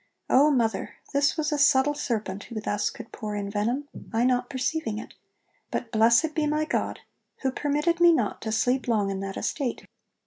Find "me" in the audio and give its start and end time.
7.99-8.11